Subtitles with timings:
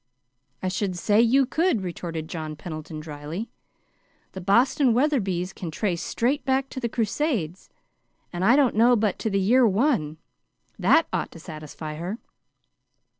[0.63, 3.49] "I should say you could," retorted John Pendleton, dryly.
[4.31, 7.69] "The Boston Wetherbys can trace straight back to the crusades,
[8.33, 10.17] and I don't know but to the year one.
[10.79, 12.17] That ought to satisfy her.